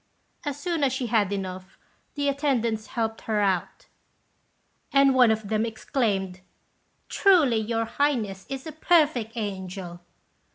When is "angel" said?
9.35-9.99